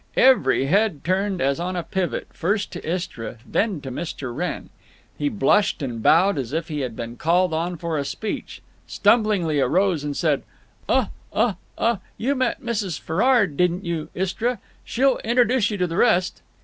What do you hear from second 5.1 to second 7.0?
He blushed and bowed as if he had